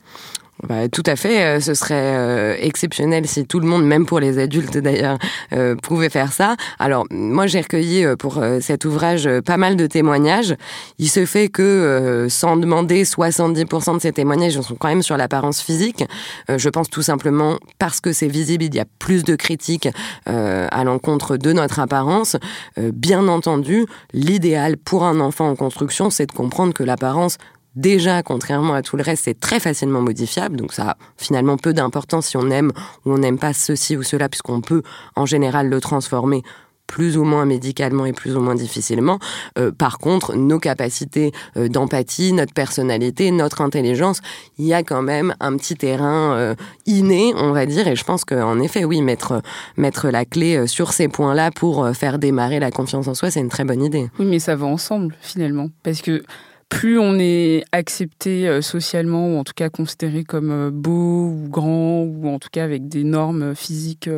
[0.66, 4.18] Bah, tout à fait, euh, ce serait euh, exceptionnel si tout le monde, même pour
[4.18, 5.18] les adultes d'ailleurs,
[5.52, 6.56] euh, pouvait faire ça.
[6.80, 10.56] Alors moi j'ai recueilli pour cet ouvrage pas mal de témoignages.
[10.98, 15.60] Il se fait que sans demander 70% de ces témoignages sont quand même sur l'apparence
[15.60, 16.04] physique.
[16.48, 19.88] je pense tout simplement parce que c'est visible, il y a plus de critiques
[20.26, 22.36] à l'encontre de notre apparence.
[22.76, 27.38] bien entendu, l'idéal pour un enfant en construction, c'est de comprendre que l'apparence
[27.76, 30.56] déjà, contrairement à tout le reste, c'est très facilement modifiable.
[30.56, 32.72] Donc ça a finalement peu d'importance si on aime
[33.04, 34.82] ou on n'aime pas ceci ou cela, puisqu'on peut
[35.16, 36.42] en général le transformer
[36.88, 39.20] plus ou moins médicalement et plus ou moins difficilement.
[39.58, 44.20] Euh, par contre, nos capacités euh, d'empathie, notre personnalité, notre intelligence,
[44.58, 46.54] il y a quand même un petit terrain euh,
[46.86, 47.86] inné, on va dire.
[47.86, 49.42] Et je pense qu'en effet, oui, mettre,
[49.76, 53.50] mettre la clé sur ces points-là pour faire démarrer la confiance en soi, c'est une
[53.50, 54.08] très bonne idée.
[54.18, 55.68] Oui, mais ça va ensemble finalement.
[55.82, 56.22] Parce que
[56.68, 62.28] plus on est accepté socialement, ou en tout cas considéré comme beau ou grand, ou
[62.28, 64.10] en tout cas avec des normes physiques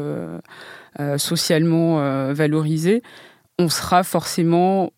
[1.17, 3.03] socialement valorisées,
[3.61, 4.91] on sera forcément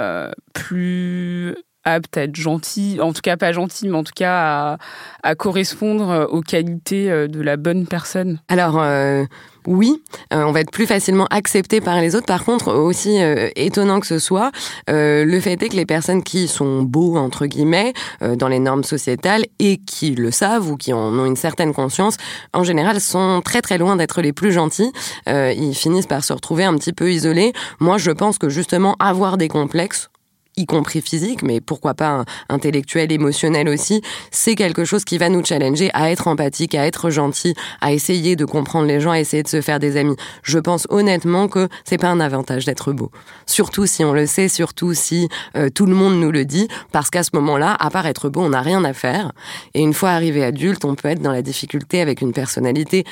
[0.00, 4.78] euh, plus apte à être gentil, en tout cas pas gentil, mais en tout cas
[5.22, 8.38] à, correspondre aux qualités euh, de la bonne personne.
[8.48, 9.24] Alors euh,
[9.66, 12.26] oui, on va être plus facilement accepté par les autres.
[12.26, 13.18] Par contre, aussi
[13.56, 14.50] étonnant que ce soit,
[14.88, 19.44] le fait est que les personnes qui sont beaux entre guillemets dans les normes sociétales
[19.58, 22.16] et qui le savent ou qui en ont une certaine conscience,
[22.52, 24.92] en général sont très très loin d'être les plus gentils.
[25.26, 27.52] ils finissent par se retrouver un petit peu isolés.
[27.80, 30.08] Moi, je pense que justement avoir des complexes
[30.56, 35.44] y compris physique, mais pourquoi pas intellectuel, émotionnel aussi, c'est quelque chose qui va nous
[35.44, 39.42] challenger à être empathique, à être gentil, à essayer de comprendre les gens, à essayer
[39.42, 40.16] de se faire des amis.
[40.42, 43.10] Je pense honnêtement que c'est pas un avantage d'être beau.
[43.46, 47.10] Surtout si on le sait, surtout si euh, tout le monde nous le dit, parce
[47.10, 49.32] qu'à ce moment-là, à part être beau, on n'a rien à faire.
[49.74, 53.04] Et une fois arrivé adulte, on peut être dans la difficulté avec une personnalité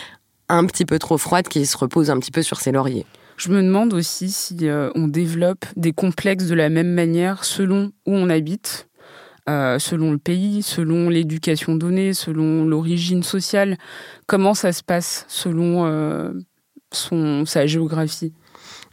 [0.50, 3.06] un petit peu trop froide qui se repose un petit peu sur ses lauriers.
[3.40, 7.90] Je me demande aussi si euh, on développe des complexes de la même manière selon
[8.04, 8.86] où on habite,
[9.48, 13.78] euh, selon le pays, selon l'éducation donnée, selon l'origine sociale.
[14.26, 16.32] Comment ça se passe selon euh,
[16.92, 18.34] son, sa géographie?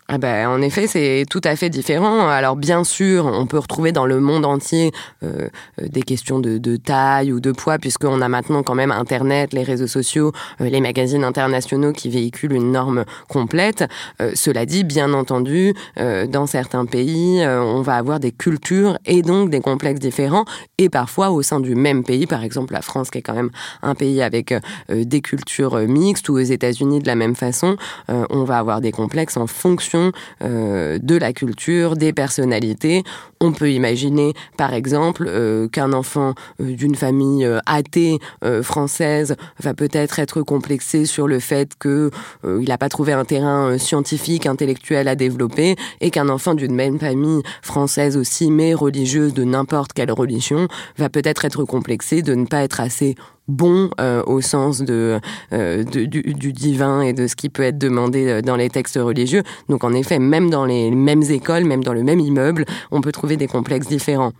[0.09, 2.29] Ah ben, en effet, c'est tout à fait différent.
[2.29, 5.49] Alors bien sûr, on peut retrouver dans le monde entier euh,
[5.81, 9.51] euh des questions de, de, taille ou de poids, puisqu'on a maintenant quand même Internet,
[9.51, 13.83] les réseaux sociaux, euh, les magazines internationaux qui véhiculent une norme complète.
[14.21, 19.49] Euh, cela dit, bien entendu, dans certains pays, on va avoir des cultures et donc
[19.49, 20.45] des complexes différents,
[20.77, 23.49] et parfois au sein du même pays, par exemple la France, qui est quand même
[23.81, 24.53] un pays avec
[24.89, 27.75] des cultures mixtes, ou aux États-Unis de la même façon,
[28.07, 29.96] on va avoir des complexes en fonction
[30.43, 33.03] euh, de la culture, des personnalités.
[33.39, 38.19] On peut imaginer, par exemple, euh, qu'un enfant euh, d'une famille athée
[38.61, 42.11] française va peut-être être complexé sur le fait qu'il
[42.43, 47.41] n'a pas trouvé un terrain scientifique, intellectuel à développer, et qu'un enfant d'une même famille
[47.61, 52.63] française aussi, mais religieuse de n'importe quelle religion, va peut-être être complexé de ne pas
[52.63, 53.15] être assez
[53.47, 55.19] bon euh, au sens de,
[55.53, 59.43] euh, du, divin et de ce qui peut être demandé euh, dans les textes religieux.
[59.69, 63.11] Donc en effet, même dans les mêmes écoles, même dans le même immeuble, on peut
[63.11, 64.33] trouver des complexes différents.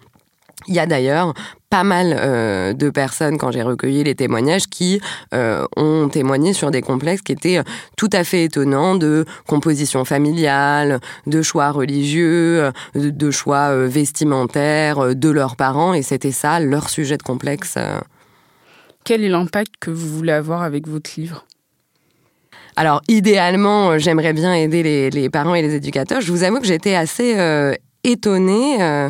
[0.67, 1.33] Il y a d'ailleurs
[1.69, 4.99] pas mal de personnes, quand j'ai recueilli les témoignages, qui
[5.31, 7.61] ont témoigné sur des complexes qui étaient
[7.95, 15.55] tout à fait étonnants de composition familiale, de choix religieux, de, choix vestimentaires de leurs
[15.55, 17.77] parents, et c'était ça leur sujet de complexe.
[19.07, 21.45] Quel est l'impact que vous voulez avoir avec votre livre?
[22.75, 26.19] Alors, idéalement, euh, j'aimerais bien aider les, parents et les éducateurs.
[26.19, 28.83] Je vous avoue que j'étais assez euh, étonnée.
[28.83, 29.09] Euh,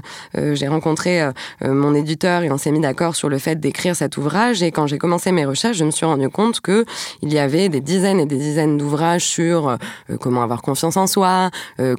[0.54, 1.28] j'ai rencontré
[1.66, 4.62] mon éditeur et on s'est mis d'accord sur le fait d'écrire cet ouvrage.
[4.62, 6.86] Et quand j'ai commencé mes recherches, je me suis rendu compte que
[7.24, 9.80] il y avait des dizaines et des dizaines d'ouvrages sur
[10.22, 11.50] comment avoir confiance en soi,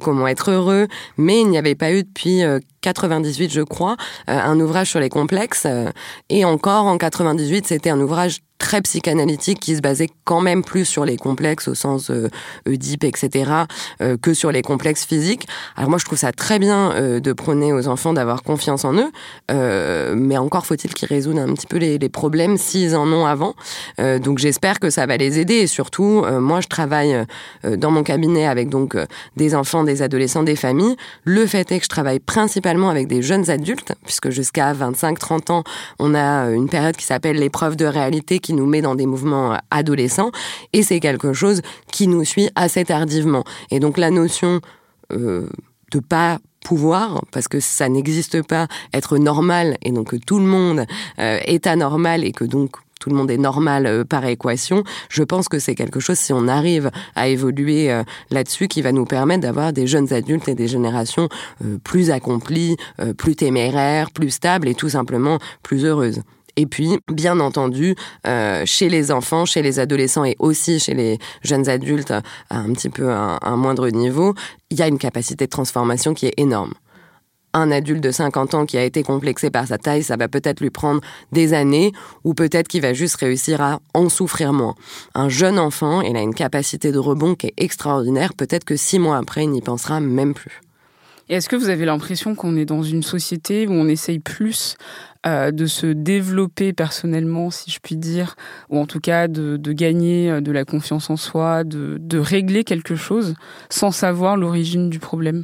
[0.01, 2.43] comment être heureux, mais il n'y avait pas eu depuis
[2.81, 5.67] 98, je crois, un ouvrage sur les complexes.
[6.29, 10.85] et encore en 98, c'était un ouvrage très psychanalytique qui se basait quand même plus
[10.85, 12.27] sur les complexes au sens euh,
[12.67, 13.51] Oedipe, etc.,
[14.01, 15.47] euh, que sur les complexes physiques.
[15.77, 18.93] Alors moi, je trouve ça très bien euh, de prôner aux enfants d'avoir confiance en
[18.93, 19.09] eux,
[19.49, 23.25] euh, mais encore faut-il qu'ils résolvent un petit peu les, les problèmes s'ils en ont
[23.25, 23.55] avant.
[23.99, 27.25] Euh, donc j'espère que ça va les aider et surtout, moi, je travaille
[27.63, 28.97] dans mon cabinet avec donc
[29.37, 30.95] des enfants, des adolescents, des familles.
[31.23, 35.63] Le fait est que je travaille principalement avec des jeunes adultes, puisque jusqu'à 25-30 ans,
[35.97, 39.53] on a une période qui s'appelle l'épreuve de réalité qui nous met dans des mouvements
[39.53, 40.31] euh, adolescents,
[40.73, 43.43] et c'est quelque chose qui nous suit assez tardivement.
[43.71, 44.61] Et donc la notion
[45.11, 45.49] euh,
[45.91, 50.45] de pas pouvoir, parce que ça n'existe pas, être normal, et donc que tout le
[50.45, 50.85] monde
[51.19, 55.23] euh, est anormal, et que donc tout le monde est normal euh, par équation, je
[55.23, 57.91] pense que c'est quelque chose, si on arrive à évoluer
[58.29, 61.29] là-dessus, qui va nous permettre d'avoir des jeunes adultes et des générations
[61.83, 62.77] plus accomplies,
[63.17, 66.21] plus téméraires, plus stables et tout simplement plus heureuses.
[66.59, 67.95] Et puis, bien entendu,
[68.27, 72.73] euh, chez les enfants, chez les adolescents et aussi chez les jeunes adultes à un
[72.73, 74.33] petit peu un moindre niveau,
[74.69, 76.73] il y a une capacité de transformation qui est énorme.
[77.53, 80.61] Un adulte de 50 ans qui a été complexé par sa taille, ça va peut-être
[80.61, 81.91] lui prendre des années
[82.23, 84.75] ou peut-être qu'il va juste réussir à en souffrir moins.
[85.15, 88.99] Un jeune enfant, il a une capacité de rebond qui est extraordinaire, peut-être que six
[88.99, 90.61] mois après, il n'y pensera même plus.
[91.27, 94.75] est-ce que vous avez l'impression qu'on est dans une société où on essaye plus
[95.25, 98.35] euh, de se développer personnellement, si je puis dire,
[98.69, 102.95] ou en tout cas de, gagner euh, de la confiance en soi, de régler quelque
[102.95, 103.35] chose
[103.69, 105.43] sans savoir l'origine du problème?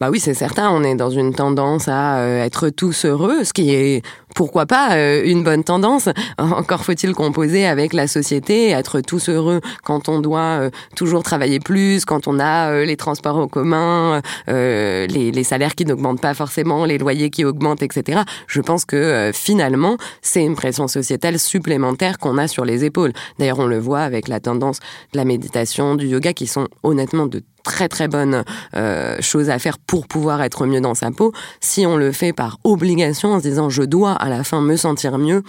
[0.00, 3.52] Bah oui, c'est certain, on est dans une tendance à euh, être tous heureux, ce
[3.52, 4.04] qui est,
[4.34, 6.08] pourquoi pas, euh, une bonne tendance.
[6.38, 11.60] Encore faut-il composer avec la société, être tous heureux quand on doit euh, toujours travailler
[11.60, 16.84] plus, quand on a les transports en commun, les, les, salaires qui n'augmentent pas forcément,
[16.84, 18.20] les loyers qui augmentent, etc.
[18.46, 23.12] Je pense que finalement, c'est une pression sociétale supplémentaire qu'on a sur les épaules.
[23.38, 24.80] D'ailleurs, on le voit avec la tendance
[25.12, 28.44] de la méditation, du yoga, qui sont honnêtement de très très bonne
[28.76, 31.32] euh, chose à faire pour pouvoir être mieux dans sa peau.
[31.60, 34.76] Si on le fait par obligation en se disant je dois à la fin me
[34.76, 35.42] sentir mieux,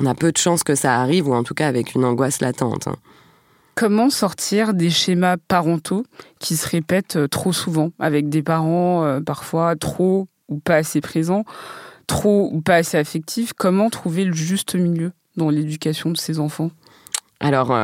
[0.00, 2.40] on a peu de chances que ça arrive ou en tout cas avec une angoisse
[2.40, 2.88] latente.
[2.88, 2.96] Hein.
[3.74, 6.04] Comment sortir des schémas parentaux
[6.38, 11.00] qui se répètent euh, trop souvent avec des parents euh, parfois trop ou pas assez
[11.00, 11.44] présents,
[12.06, 13.52] trop ou pas assez affectifs?
[13.52, 16.70] Comment trouver le juste milieu dans l'éducation de ces enfants?
[17.40, 17.76] Alors,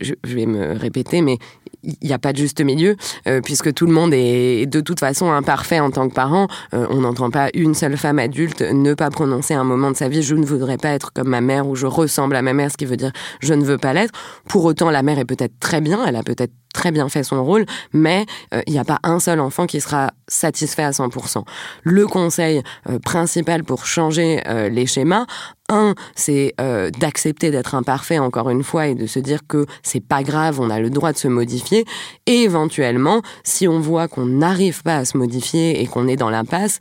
[0.00, 1.38] je, vais me répéter, mais
[1.82, 5.00] il n'y a pas de juste milieu, euh, puisque tout le monde est de toute
[5.00, 6.46] façon imparfait en tant que parent.
[6.74, 10.08] Euh, on n'entend pas une seule femme adulte ne pas prononcer un moment de sa
[10.08, 12.70] vie je ne voudrais pas être comme ma mère ou je ressemble à ma mère,
[12.70, 14.12] ce qui veut dire je ne veux pas l'être.
[14.48, 17.44] Pour autant, la mère est peut-être très bien, elle a peut-être très bien fait son
[17.44, 21.44] rôle, mais euh, il n'y a pas un seul enfant qui sera satisfait à 100%.
[21.82, 25.26] Le conseil euh, principal pour changer euh, les schémas,
[25.68, 26.54] un, c'est
[26.98, 30.68] d'accepter d'être imparfait encore une fois et de se dire que c'est pas grave, on
[30.68, 31.86] a le droit de se modifier.
[32.26, 36.28] Et éventuellement, si on voit qu'on n'arrive pas à se modifier et qu'on est dans
[36.28, 36.78] l'impasse,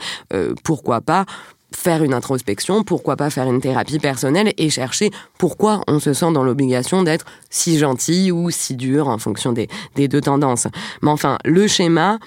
[0.64, 1.26] pourquoi pas
[1.74, 6.32] faire une introspection, pourquoi pas faire une thérapie personnelle et chercher pourquoi on se sent
[6.34, 10.68] dans l'obligation d'être si gentil ou si dur en fonction des, deux tendances.
[11.02, 12.20] Mais enfin, le schéma,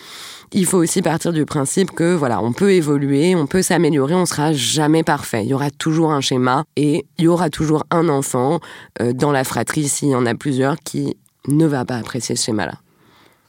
[0.55, 4.25] il faut aussi partir du principe que voilà, on peut évoluer, on peut s'améliorer, on
[4.25, 5.45] sera jamais parfait.
[5.45, 8.61] Il y aura toujours un schéma et il y aura toujours un enfant
[9.01, 11.17] euh, dans la fratrie s'il y en a plusieurs qui
[11.49, 12.79] ne va pas apprécier ce schéma-là.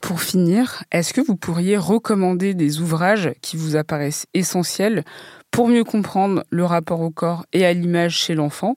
[0.00, 5.04] Pour finir, est-ce que vous pourriez recommander des ouvrages qui vous apparaissent essentiels
[5.52, 8.76] pour mieux comprendre le rapport au corps et à l'image chez l'enfant,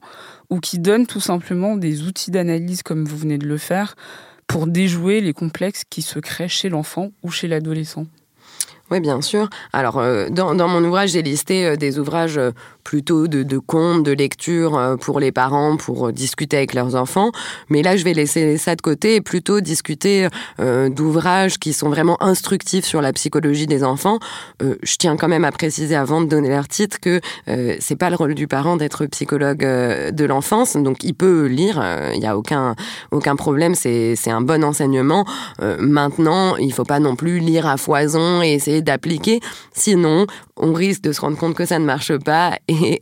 [0.50, 3.96] ou qui donne tout simplement des outils d'analyse comme vous venez de le faire
[4.48, 8.06] pour déjouer les complexes qui se créent chez l'enfant ou chez l'adolescent?
[8.92, 9.50] Oui, bien sûr.
[9.72, 12.52] Alors, euh, dans, mon ouvrage, j'ai listé euh, des ouvrages euh,
[12.84, 17.32] plutôt de, de contes, de lecture pour les parents, pour discuter avec leurs enfants.
[17.70, 22.18] Mais là, je vais laisser ça de côté et plutôt discuter d'ouvrages qui sont vraiment
[22.24, 24.18] instructifs sur la psychologie des enfants.
[24.60, 27.22] je tiens quand même à préciser avant de donner leur titre que
[27.80, 30.76] c'est pas le rôle du parent d'être psychologue de l'enfance.
[30.76, 31.84] Donc, il peut lire,
[32.16, 32.76] il n'y a aucun,
[33.12, 35.26] aucun problème, c'est un bon enseignement.
[35.78, 39.40] maintenant, il faut pas non plus lire à foison et essayer d'appliquer.
[39.74, 40.26] Sinon,
[40.58, 43.00] on risque de se rendre compte que ça ne marche pas et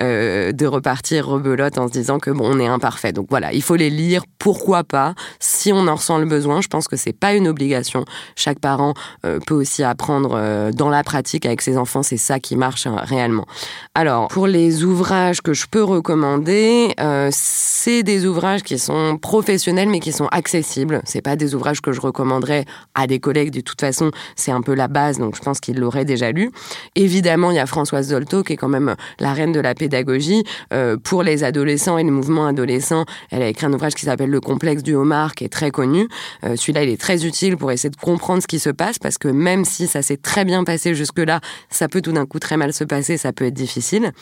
[0.00, 3.12] euh, de repartir rebelote en se disant que bon, on est imparfait.
[3.12, 4.22] Donc voilà, il faut les lire.
[4.38, 5.14] Pourquoi pas?
[5.38, 8.04] Si on en ressent le besoin, je pense que c'est pas une obligation.
[8.36, 8.94] Chaque parent
[9.26, 12.02] euh, peut aussi apprendre euh, dans la pratique avec ses enfants.
[12.02, 13.46] C'est ça qui marche hein, réellement.
[13.94, 16.94] Alors pour les ouvrages que je peux recommander,
[17.30, 21.00] c'est des ouvrages qui sont professionnels mais qui sont accessibles.
[21.04, 22.64] C'est pas des ouvrages que je recommanderais
[22.94, 23.50] à des collègues.
[23.50, 26.50] De toute façon, c'est un peu la base donc je pense qu'il l'aurait déjà lu.
[26.96, 30.44] Évidemment, il y a Françoise Dolto, qui est quand même la reine de la pédagogie.
[30.72, 34.30] Euh, pour les adolescents et les mouvements adolescents, elle a écrit un ouvrage qui s'appelle
[34.30, 36.08] Le complexe du homard, qui est très connu.
[36.44, 39.18] Euh, celui-là, il est très utile pour essayer de comprendre ce qui se passe, parce
[39.18, 42.56] que même si ça s'est très bien passé jusque-là, ça peut tout d'un coup très
[42.56, 44.12] mal se passer, ça peut être difficile.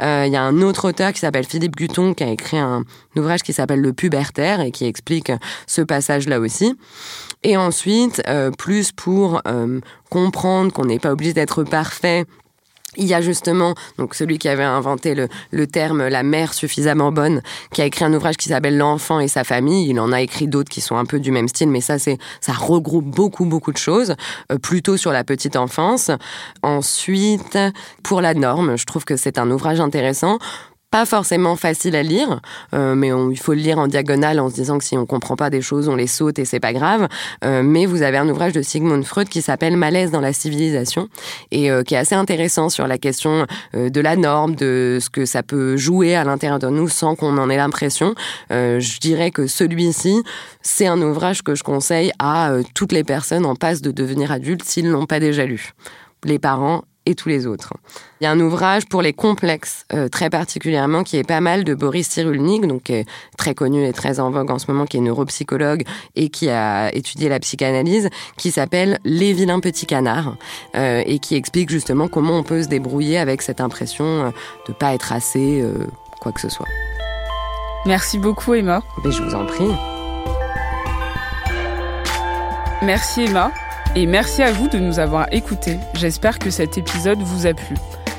[0.00, 2.84] Euh, il y a un autre auteur qui s'appelle Philippe Guton, qui a écrit un,
[3.16, 5.30] ouvrage qui s'appelle Le pubertaire et qui explique
[5.66, 6.76] ce passage-là aussi.
[7.42, 8.22] Et ensuite,
[8.58, 9.42] plus pour
[10.14, 12.24] comprendre qu'on n'est pas obligé d'être parfait
[12.96, 17.10] il y a justement donc celui qui avait inventé le, le, terme la mère suffisamment
[17.10, 19.90] bonne, qui a écrit un ouvrage qui s'appelle L'enfant et sa famille.
[19.90, 22.18] Il en a écrit d'autres qui sont un peu du même style, mais ça c'est
[22.40, 24.14] ça regroupe beaucoup beaucoup de choses,
[24.52, 26.12] euh, plutôt sur la petite enfance.
[26.62, 27.58] Ensuite,
[28.04, 30.38] pour la norme, je trouve que c'est un ouvrage intéressant
[30.94, 32.40] pas forcément facile à lire,
[32.72, 35.34] euh, mais il faut le lire en diagonale en se disant que si on comprend
[35.34, 37.08] pas des choses, on les saute et c'est pas grave.
[37.44, 41.08] Euh, mais vous avez un ouvrage de Sigmund Freud qui s'appelle Malaise dans la civilisation
[41.50, 45.24] et euh, qui est assez intéressant sur la question de la norme, de ce que
[45.24, 48.14] ça peut jouer à l'intérieur de nous sans qu'on en ait l'impression.
[48.50, 50.22] je dirais que celui-ci,
[50.62, 54.62] c'est un ouvrage que je conseille à toutes les personnes en passe de devenir adultes
[54.62, 55.72] s'ils l'ont pas déjà lu.
[56.22, 57.74] Les parents et tous les autres.
[58.20, 61.64] Il y a un ouvrage pour les complexes, euh, très particulièrement, qui est pas mal
[61.64, 62.92] de Boris Cyrulnik, donc
[63.36, 65.84] très connu et très en vogue en ce moment, qui est neuropsychologue
[66.16, 70.36] et qui a étudié la psychanalyse, qui s'appelle Les vilains petits canards,
[70.76, 74.30] euh, et qui explique justement comment on peut se débrouiller avec cette impression euh,
[74.68, 75.86] de pas être assez euh,
[76.20, 76.66] quoi que ce soit.
[77.86, 78.82] Merci beaucoup Emma.
[79.04, 79.70] Mais je vous en prie.
[82.82, 83.52] Merci Emma.
[83.96, 85.78] Et merci à vous de nous avoir écoutés.
[85.94, 87.76] J'espère que cet épisode vous a plu.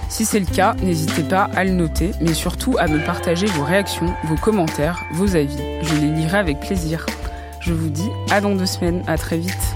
[0.08, 3.66] Si c'est le cas, n'hésitez pas à le noter, mais surtout à me partager vos
[3.66, 5.58] réactions, vos commentaires, vos avis.
[5.82, 7.06] Je les lirai avec plaisir.
[7.60, 9.76] Je vous dis à dans deux semaines, à très vite.